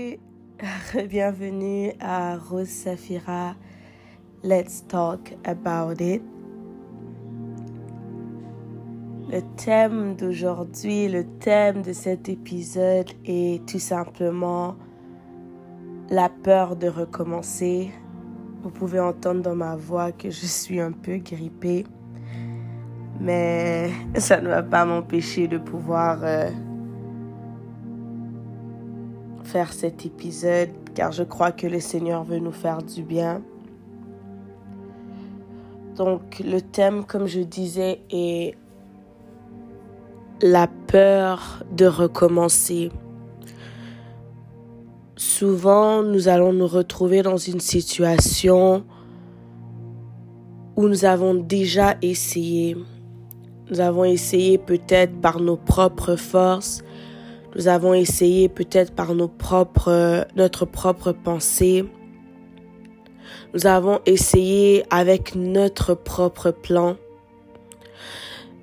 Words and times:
Bienvenue 1.08 1.92
à 2.00 2.36
Rose 2.36 2.68
Safira. 2.68 3.54
Let's 4.42 4.86
talk 4.86 5.34
about 5.44 6.00
it. 6.00 6.22
Le 9.30 9.40
thème 9.56 10.16
d'aujourd'hui, 10.16 11.08
le 11.08 11.24
thème 11.38 11.82
de 11.82 11.92
cet 11.92 12.28
épisode 12.28 13.10
est 13.24 13.64
tout 13.68 13.78
simplement 13.78 14.76
la 16.08 16.28
peur 16.28 16.76
de 16.76 16.88
recommencer. 16.88 17.90
Vous 18.62 18.70
pouvez 18.70 19.00
entendre 19.00 19.42
dans 19.42 19.54
ma 19.54 19.76
voix 19.76 20.12
que 20.12 20.30
je 20.30 20.46
suis 20.46 20.80
un 20.80 20.92
peu 20.92 21.16
grippée, 21.18 21.84
mais 23.20 23.90
ça 24.16 24.40
ne 24.40 24.48
va 24.48 24.62
pas 24.62 24.84
m'empêcher 24.84 25.46
de 25.48 25.58
pouvoir 25.58 26.20
euh, 26.24 26.50
faire 29.50 29.72
cet 29.72 30.06
épisode 30.06 30.68
car 30.94 31.10
je 31.10 31.24
crois 31.24 31.50
que 31.50 31.66
le 31.66 31.80
Seigneur 31.80 32.22
veut 32.22 32.38
nous 32.38 32.52
faire 32.52 32.82
du 32.82 33.02
bien. 33.02 33.42
Donc 35.96 36.40
le 36.44 36.60
thème, 36.60 37.04
comme 37.04 37.26
je 37.26 37.40
disais, 37.40 38.00
est 38.10 38.54
la 40.40 40.68
peur 40.86 41.64
de 41.72 41.86
recommencer. 41.86 42.90
Souvent, 45.16 46.02
nous 46.02 46.28
allons 46.28 46.52
nous 46.52 46.68
retrouver 46.68 47.22
dans 47.22 47.36
une 47.36 47.60
situation 47.60 48.84
où 50.76 50.88
nous 50.88 51.04
avons 51.04 51.34
déjà 51.34 51.96
essayé. 52.02 52.76
Nous 53.68 53.80
avons 53.80 54.04
essayé 54.04 54.58
peut-être 54.58 55.20
par 55.20 55.40
nos 55.40 55.56
propres 55.56 56.16
forces, 56.16 56.82
nous 57.56 57.66
avons 57.66 57.94
essayé 57.94 58.48
peut-être 58.48 58.92
par 58.92 59.14
nos 59.14 59.28
propres, 59.28 60.26
notre 60.36 60.66
propre 60.66 61.12
pensée. 61.12 61.84
Nous 63.54 63.66
avons 63.66 64.00
essayé 64.06 64.84
avec 64.90 65.34
notre 65.34 65.94
propre 65.94 66.52
plan. 66.52 66.96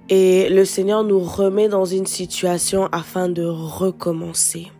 Et 0.09 0.47
le 0.49 0.63
Seigneur 0.63 1.03
nous 1.03 1.19
remet 1.19 1.67
dans 1.67 1.83
une 1.83 2.05
situation 2.05 2.87
afin 2.93 3.27
de 3.27 3.43
recommencer. 3.43 4.71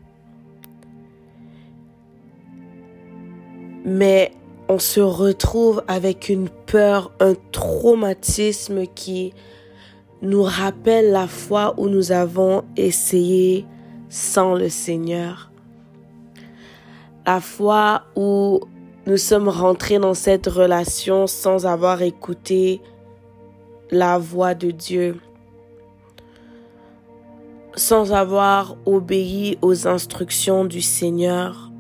Mais 3.84 4.32
on 4.70 4.80
se 4.80 5.02
retrouve 5.02 5.84
avec 5.90 6.30
une 6.30 6.48
peur, 6.50 7.12
un 7.20 7.34
traumatisme 7.52 8.86
qui 8.96 9.34
nous 10.22 10.44
rappelle 10.44 11.12
la 11.12 11.28
fois 11.28 11.74
où 11.78 11.90
nous 11.90 12.14
avons 12.14 12.64
essayé 12.78 13.66
sans 14.10 14.54
le 14.54 14.70
Seigneur. 14.70 15.52
La 17.26 17.42
fois 17.42 18.04
où 18.16 18.62
nous 19.06 19.18
sommes 19.18 19.50
rentrés 19.50 20.00
dans 20.00 20.14
cette 20.14 20.48
relation 20.48 21.28
sans 21.28 21.66
avoir 21.66 22.02
écouté 22.02 22.82
la 23.92 24.18
voix 24.18 24.54
de 24.54 24.72
Dieu, 24.72 25.20
sans 27.76 28.12
avoir 28.12 28.76
obéi 28.86 29.58
aux 29.62 29.88
instructions 29.88 30.66
du 30.66 30.82
Seigneur. 30.82 31.72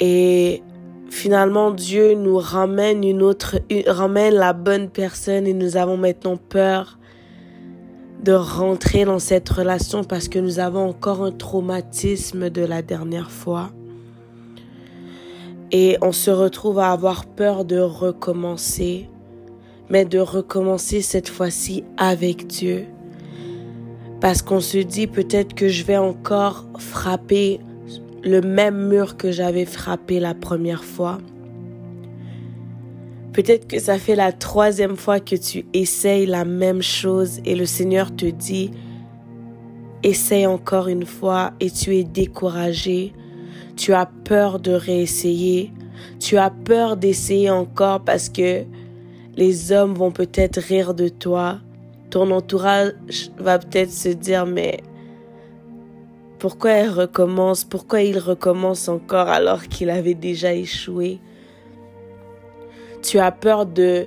Et 0.00 0.62
finalement, 1.08 1.70
Dieu 1.70 2.14
nous 2.14 2.38
ramène 2.38 3.04
une 3.04 3.22
autre, 3.22 3.56
ramène 3.86 4.34
la 4.34 4.52
bonne 4.52 4.88
personne 4.88 5.46
et 5.46 5.54
nous 5.54 5.76
avons 5.76 5.96
maintenant 5.96 6.36
peur 6.36 6.98
de 8.22 8.32
rentrer 8.32 9.04
dans 9.04 9.18
cette 9.18 9.48
relation 9.48 10.04
parce 10.04 10.28
que 10.28 10.38
nous 10.38 10.58
avons 10.58 10.88
encore 10.88 11.22
un 11.22 11.32
traumatisme 11.32 12.50
de 12.50 12.62
la 12.62 12.82
dernière 12.82 13.30
fois. 13.30 13.70
Et 15.72 15.96
on 16.02 16.12
se 16.12 16.30
retrouve 16.30 16.80
à 16.80 16.90
avoir 16.90 17.24
peur 17.24 17.64
de 17.64 17.78
recommencer, 17.78 19.08
mais 19.88 20.04
de 20.04 20.18
recommencer 20.18 21.00
cette 21.00 21.28
fois-ci 21.28 21.84
avec 21.96 22.46
Dieu. 22.46 22.86
Parce 24.20 24.42
qu'on 24.42 24.60
se 24.60 24.78
dit 24.78 25.06
peut-être 25.06 25.54
que 25.54 25.68
je 25.68 25.84
vais 25.84 25.96
encore 25.96 26.66
frapper 26.78 27.60
le 28.22 28.42
même 28.42 28.88
mur 28.88 29.16
que 29.16 29.32
j'avais 29.32 29.64
frappé 29.64 30.20
la 30.20 30.34
première 30.34 30.84
fois. 30.84 31.18
Peut-être 33.42 33.66
que 33.66 33.78
ça 33.78 33.98
fait 33.98 34.16
la 34.16 34.32
troisième 34.32 34.96
fois 34.96 35.18
que 35.18 35.34
tu 35.34 35.64
essayes 35.72 36.26
la 36.26 36.44
même 36.44 36.82
chose 36.82 37.40
et 37.46 37.54
le 37.54 37.64
Seigneur 37.64 38.14
te 38.14 38.26
dit, 38.26 38.70
essaye 40.02 40.46
encore 40.46 40.88
une 40.88 41.06
fois 41.06 41.54
et 41.58 41.70
tu 41.70 41.96
es 41.96 42.04
découragé. 42.04 43.14
Tu 43.76 43.94
as 43.94 44.04
peur 44.04 44.60
de 44.60 44.72
réessayer. 44.72 45.72
Tu 46.18 46.36
as 46.36 46.50
peur 46.50 46.98
d'essayer 46.98 47.48
encore 47.48 48.00
parce 48.04 48.28
que 48.28 48.64
les 49.36 49.72
hommes 49.72 49.94
vont 49.94 50.10
peut-être 50.10 50.60
rire 50.60 50.92
de 50.92 51.08
toi. 51.08 51.60
Ton 52.10 52.30
entourage 52.32 52.92
va 53.38 53.58
peut-être 53.58 53.90
se 53.90 54.10
dire, 54.10 54.44
mais 54.44 54.80
pourquoi 56.38 56.72
elle 56.72 56.90
recommence? 56.90 57.64
Pourquoi 57.64 58.02
il 58.02 58.18
recommence 58.18 58.86
encore 58.86 59.28
alors 59.28 59.62
qu'il 59.62 59.88
avait 59.88 60.12
déjà 60.12 60.52
échoué? 60.52 61.20
Tu 63.02 63.18
as 63.18 63.32
peur 63.32 63.66
de 63.66 64.06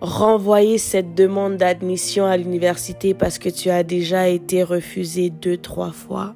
renvoyer 0.00 0.78
cette 0.78 1.14
demande 1.14 1.56
d'admission 1.56 2.24
à 2.24 2.36
l'université 2.36 3.14
parce 3.14 3.38
que 3.38 3.48
tu 3.48 3.70
as 3.70 3.82
déjà 3.82 4.28
été 4.28 4.62
refusé 4.62 5.30
deux, 5.30 5.56
trois 5.56 5.92
fois? 5.92 6.34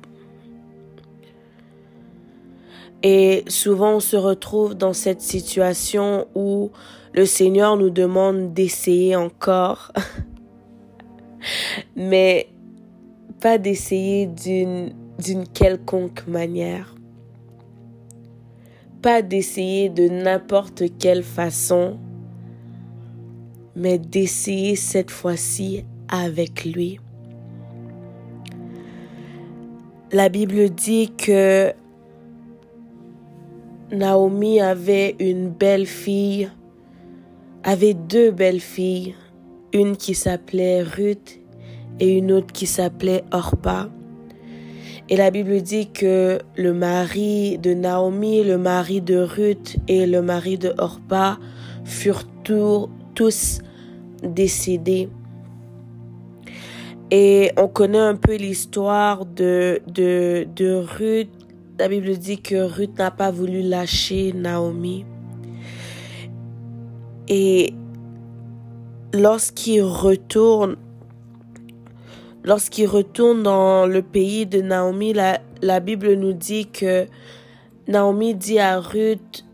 Et 3.03 3.45
souvent, 3.49 3.97
on 3.97 4.01
se 4.01 4.17
retrouve 4.17 4.75
dans 4.75 4.95
cette 4.95 5.21
situation 5.21 6.27
où 6.35 6.71
le 7.13 7.27
Seigneur 7.27 7.77
nous 7.77 7.91
demande 7.91 8.55
d'essayer 8.55 9.15
encore, 9.15 9.93
mais 11.97 12.49
pas 13.41 13.59
d'essayer 13.59 14.27
d'une, 14.27 14.95
quelconque 15.53 16.27
manière 16.27 16.94
d'essayer 19.05 19.91
de 19.91 20.09
n'importe 20.09 20.85
quelle 20.99 21.23
façon, 21.23 21.99
mais 23.77 23.99
d'essayer 23.99 24.77
cette 24.77 25.11
fois-ci 25.11 25.85
avec 26.09 26.65
lui. 26.65 26.99
La 30.11 30.29
Bible 30.29 30.71
dit 30.71 31.13
que 31.17 31.73
Naomi 33.93 34.61
avait 34.61 35.17
une 35.19 35.51
belle 35.51 35.87
fille, 35.87 36.51
avait 37.63 37.95
deux 37.95 38.31
belles 38.31 38.61
filles, 38.61 39.15
une 39.73 39.97
qui 39.97 40.15
s'appelait 40.15 40.83
Ruth 40.83 41.41
et 42.01 42.17
une 42.17 42.33
autre 42.33 42.53
qui 42.53 42.67
s'appelait 42.67 43.25
Orpa. 43.33 43.91
Et 45.11 45.17
la 45.17 45.31
Bible 45.31 45.61
dit 45.61 45.91
que 45.91 46.39
le 46.57 46.73
mari 46.73 47.59
de 47.59 47.75
Naomi, 47.75 48.43
le 48.43 48.57
mari 48.57 49.03
de 49.03 49.19
Ruth 49.19 49.77
et 49.87 50.07
le 50.07 50.23
mari 50.23 50.57
de 50.57 50.73
Orpa 50.79 51.39
furent 51.85 52.25
tous 52.43 53.61
décédés. 54.23 55.11
Et 57.11 57.53
on 57.59 57.69
connaît 57.69 57.99
un 57.99 58.17
peu 58.17 58.35
l'histoire 58.37 59.27
de, 59.27 59.83
Ruth. 60.99 61.29
La 61.79 61.89
Bible 61.89 62.17
dit 62.17 62.41
que 62.41 62.57
Ruth 62.57 62.99
n'a 62.99 63.11
pas 63.11 63.31
voulu 63.31 63.61
lâcher 63.61 64.33
Naomi. 64.33 65.05
Et 67.29 67.75
lorsqu'il 69.13 69.83
retourne 69.83 70.77
Lorsqu'il 72.45 72.87
retourne 72.87 73.43
dans 73.43 73.87
le 73.87 74.03
pays 74.03 74.45
de 74.45 74.61
Naomi, 74.61 75.15
la, 75.15 75.81
Bible 75.81 76.13
nous 76.13 76.35
dit 76.35 76.67
que 76.67 77.07
Naomi 77.89 78.35
dit 78.35 78.59
à 78.59 78.79
Ruth, 78.79 79.47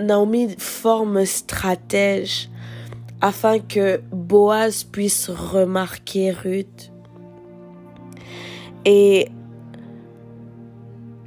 Naomi 0.00 0.48
forme 0.58 1.24
stratège 1.24 2.50
afin 3.20 3.60
que 3.60 4.00
Boaz 4.10 4.82
puisse 4.82 5.30
remarquer 5.30 6.32
Ruth. 6.32 6.90
Et 8.84 9.28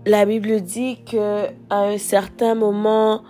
la 0.06 0.26
Bible 0.26 0.60
dit 0.60 1.06
que 1.06 1.46
à 1.70 1.86
un 1.86 1.98
certain 1.98 2.54
moment, 2.54 3.24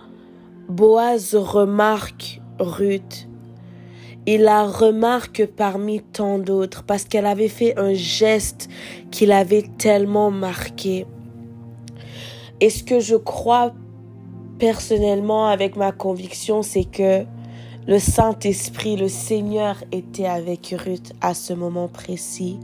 Boaz 0.68 1.36
remarque 1.36 2.40
Ruth 2.58 3.27
il 4.34 4.42
la 4.42 4.64
remarque 4.64 5.46
parmi 5.46 6.00
tant 6.02 6.38
d'autres 6.38 6.82
parce 6.82 7.04
qu'elle 7.04 7.24
avait 7.24 7.48
fait 7.48 7.78
un 7.78 7.94
geste 7.94 8.68
qui 9.10 9.24
l'avait 9.24 9.64
tellement 9.78 10.30
marqué. 10.30 11.06
Et 12.60 12.68
ce 12.68 12.84
que 12.84 13.00
je 13.00 13.16
crois 13.16 13.72
personnellement 14.58 15.48
avec 15.48 15.76
ma 15.76 15.92
conviction, 15.92 16.62
c'est 16.62 16.84
que 16.84 17.24
le 17.86 17.98
Saint-Esprit, 17.98 18.96
le 18.96 19.08
Seigneur 19.08 19.76
était 19.92 20.26
avec 20.26 20.74
Ruth 20.78 21.14
à 21.22 21.32
ce 21.32 21.54
moment 21.54 21.88
précis. 21.88 22.58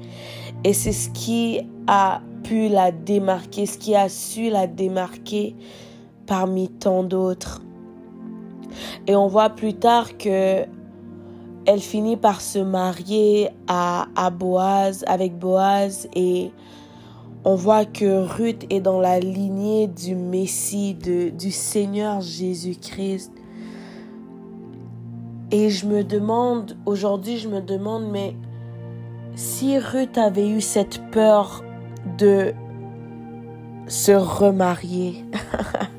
Et 0.65 0.75
c'est 0.75 0.93
ce 0.93 1.09
qui 1.09 1.61
a 1.87 2.21
pu 2.43 2.69
la 2.69 2.93
démarquer, 2.93 3.65
ce 3.65 3.79
qui 3.79 3.95
a 3.95 4.11
su 4.11 4.51
la 4.51 4.67
démarquer 4.67 5.57
parmi 6.27 6.69
tant 6.69 7.05
d'autres. 7.05 7.63
Et 9.07 9.17
on 9.17 9.29
voit 9.29 9.49
plus 9.49 9.73
tard 9.73 10.19
que 10.19 10.67
elle 11.67 11.81
finit 11.81 12.17
par 12.17 12.41
se 12.41 12.59
marier 12.59 13.51
à, 13.67 14.31
Boaz, 14.31 15.05
avec 15.07 15.39
Boaz, 15.39 16.09
et 16.15 16.53
on 17.45 17.55
voit 17.55 17.85
que 17.85 18.27
Ruth 18.27 18.67
est 18.71 18.81
dans 18.81 19.01
la 19.01 19.21
lignée 19.21 19.87
du 19.87 20.15
Messie, 20.15 20.95
du 20.95 21.51
Seigneur 21.51 22.21
Jésus-Christ. 22.21 23.33
Et 25.51 25.71
je 25.71 25.87
me 25.87 26.03
demande, 26.03 26.77
aujourd'hui, 26.87 27.39
je 27.39 27.49
me 27.49 27.61
demande, 27.61 28.11
mais 28.11 28.35
si 29.37 29.79
Ruth 29.79 30.19
avait 30.19 30.49
eu 30.49 30.61
cette 30.61 31.01
peur 31.11 31.63
de 32.19 32.53
se 33.87 34.13
remarier, 34.13 35.25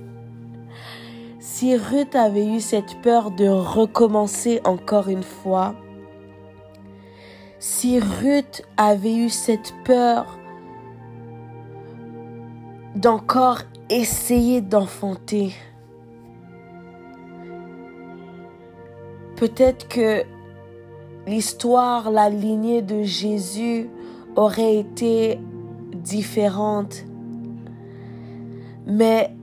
si 1.57 1.77
Ruth 1.77 2.15
avait 2.15 2.45
eu 2.45 2.59
cette 2.59 3.01
peur 3.01 3.31
de 3.31 3.47
recommencer 3.47 4.59
encore 4.65 5.07
une 5.07 5.23
fois, 5.23 5.73
si 7.59 7.97
Ruth 7.97 8.63
avait 8.75 9.15
eu 9.15 9.29
cette 9.29 9.73
peur 9.85 10.37
d'encore 12.97 13.59
essayer 13.89 14.59
d'enfanter, 14.59 15.53
peut-être 19.37 19.87
que 19.87 20.23
l'histoire, 21.25 22.11
la 22.11 22.29
lignée 22.29 22.81
de 22.81 23.03
Jésus 23.03 23.89
aurait 24.35 24.75
été 24.75 25.39
différente. 25.93 27.05
Mais 28.85 29.33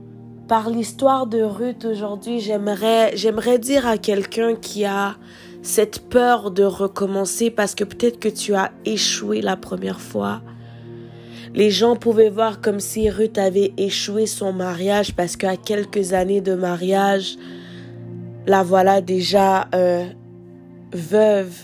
par 0.53 0.69
l'histoire 0.69 1.25
de 1.25 1.41
Ruth 1.41 1.83
aujourd'hui, 1.83 2.39
j'aimerais, 2.39 3.17
j'aimerais 3.17 3.57
dire 3.57 3.87
à 3.87 3.97
quelqu'un 3.97 4.53
qui 4.53 4.85
a 4.85 5.15
cette 5.63 6.07
peur 6.09 6.51
de 6.51 6.63
recommencer 6.63 7.49
parce 7.49 7.73
que 7.73 7.83
peut-être 7.83 8.19
que 8.19 8.29
tu 8.29 8.53
as 8.53 8.71
échoué 8.85 9.41
la 9.41 9.57
première 9.57 9.99
fois. 9.99 10.43
Les 11.55 11.71
gens 11.71 11.95
pouvaient 11.95 12.29
voir 12.29 12.61
comme 12.61 12.79
si 12.79 13.09
Ruth 13.09 13.39
avait 13.39 13.73
échoué 13.77 14.27
son 14.27 14.53
mariage 14.53 15.15
parce 15.15 15.37
qu'à 15.37 15.57
quelques 15.57 16.13
années 16.13 16.41
de 16.41 16.53
mariage, 16.53 17.35
la 18.45 18.61
voilà 18.61 19.01
déjà 19.01 19.67
euh, 19.73 20.05
veuve. 20.91 21.57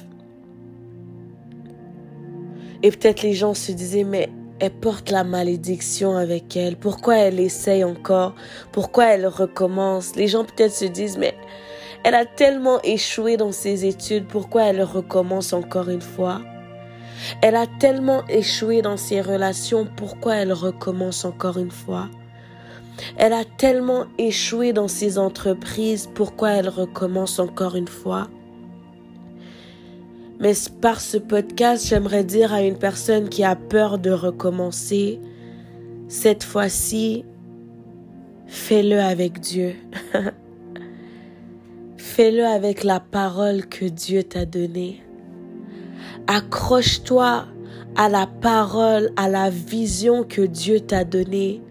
Et 2.81 2.89
peut-être 2.89 3.21
les 3.21 3.35
gens 3.35 3.53
se 3.53 3.71
disaient, 3.71 4.03
mais 4.03 4.31
elle 4.59 4.71
porte 4.71 5.11
la 5.11 5.23
malédiction 5.23 6.15
avec 6.15 6.56
elle. 6.57 6.75
Pourquoi 6.75 7.17
elle 7.17 7.39
essaye 7.39 7.83
encore? 7.83 8.35
Pourquoi 8.71 9.13
elle 9.13 9.27
recommence? 9.27 10.15
Les 10.15 10.27
gens 10.27 10.44
peut-être 10.44 10.73
se 10.73 10.85
disent, 10.85 11.17
mais 11.17 11.35
elle 12.03 12.15
a 12.15 12.25
tellement 12.25 12.81
échoué 12.83 13.38
dans 13.38 13.51
ses 13.51 13.85
études, 13.85 14.27
pourquoi 14.27 14.63
elle 14.63 14.81
recommence 14.81 15.53
encore 15.53 15.89
une 15.89 16.01
fois? 16.01 16.41
Elle 17.41 17.56
a 17.56 17.67
tellement 17.67 18.25
échoué 18.27 18.81
dans 18.81 18.97
ses 18.97 19.21
relations, 19.21 19.88
pourquoi 19.97 20.35
elle 20.35 20.53
recommence 20.53 21.25
encore 21.25 21.57
une 21.57 21.71
fois? 21.71 22.07
Elle 23.17 23.33
a 23.33 23.44
tellement 23.45 24.06
échoué 24.17 24.73
dans 24.73 24.88
ses 24.88 25.17
entreprises, 25.17 26.09
pourquoi 26.13 26.51
elle 26.51 26.69
recommence 26.69 27.39
encore 27.39 27.75
une 27.75 27.88
fois? 27.88 28.27
Mais 30.39 30.53
par 30.81 31.01
ce 31.01 31.18
podcast, 31.18 31.86
j'aimerais 31.88 32.24
dire 32.24 32.53
à 32.53 32.62
une 32.62 32.77
personne 32.77 33.27
qui 33.27 33.44
a 33.44 33.56
peur 33.56 33.97
de 33.97 34.12
recommencer, 34.12 35.19
cette 36.07 36.44
fois-ci, 36.44 37.25
fais-le 38.47 39.00
avec 39.00 39.41
Dieu. 39.41 39.75
fais-le 41.97 42.45
avec 42.45 42.86
la 42.86 43.01
parole 43.01 43.65
que 43.65 43.86
Dieu 43.86 44.24
t'a 44.24 44.45
donnée. 44.45 45.03
Accroche-toi 46.27 47.45
à 47.97 48.07
la 48.07 48.25
parole, 48.25 49.12
à 49.18 49.27
la 49.27 49.50
vision 49.50 50.24
que 50.24 50.42
Dieu 50.42 50.80
t'a 50.80 51.03
donnée 51.03 51.62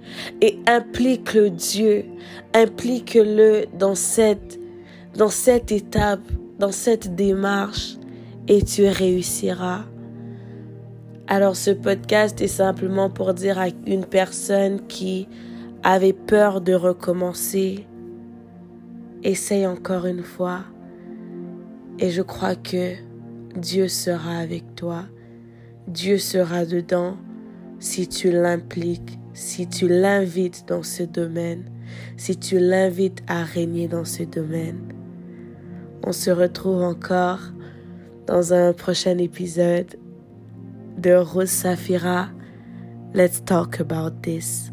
et 0.42 0.58
implique 0.66 1.32
le 1.32 1.48
Dieu, 1.48 2.04
implique-le 2.54 3.64
dans 3.78 3.94
cette, 3.94 4.60
dans 5.16 5.30
cette 5.30 5.72
étape, 5.72 6.20
dans 6.58 6.72
cette 6.72 7.14
démarche 7.14 7.97
et 8.48 8.62
tu 8.62 8.86
réussiras. 8.86 9.84
Alors 11.26 11.56
ce 11.56 11.70
podcast 11.70 12.40
est 12.40 12.48
simplement 12.48 13.10
pour 13.10 13.34
dire 13.34 13.58
à 13.58 13.66
une 13.86 14.06
personne 14.06 14.86
qui 14.86 15.28
avait 15.82 16.14
peur 16.14 16.62
de 16.62 16.72
recommencer, 16.72 17.86
essaye 19.22 19.66
encore 19.66 20.06
une 20.06 20.22
fois 20.22 20.64
et 21.98 22.10
je 22.10 22.22
crois 22.22 22.56
que 22.56 22.94
Dieu 23.56 23.88
sera 23.88 24.38
avec 24.38 24.74
toi. 24.74 25.04
Dieu 25.86 26.18
sera 26.18 26.64
dedans 26.64 27.16
si 27.80 28.08
tu 28.08 28.30
l'impliques, 28.30 29.18
si 29.34 29.68
tu 29.68 29.88
l'invites 29.88 30.64
dans 30.66 30.82
ce 30.82 31.02
domaine, 31.02 31.64
si 32.16 32.36
tu 32.36 32.58
l'invites 32.58 33.22
à 33.26 33.42
régner 33.42 33.88
dans 33.88 34.04
ce 34.04 34.22
domaine. 34.22 34.80
On 36.06 36.12
se 36.12 36.30
retrouve 36.30 36.82
encore 36.82 37.40
dans 38.28 38.52
un 38.52 38.74
prochain 38.74 39.16
épisode 39.16 39.98
de 40.98 41.14
Rose 41.14 41.48
Safira. 41.48 42.28
Let's 43.14 43.42
talk 43.42 43.80
about 43.80 44.22
this. 44.22 44.70